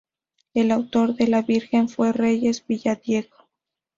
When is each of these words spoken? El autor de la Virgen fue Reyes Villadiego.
El 0.55 0.71
autor 0.71 1.13
de 1.15 1.27
la 1.27 1.43
Virgen 1.43 1.87
fue 1.87 2.11
Reyes 2.11 2.65
Villadiego. 2.65 3.47